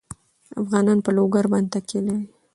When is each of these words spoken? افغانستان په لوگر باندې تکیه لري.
افغانستان 0.61 0.97
په 1.05 1.09
لوگر 1.17 1.45
باندې 1.51 1.69
تکیه 1.73 2.01
لري. 2.07 2.25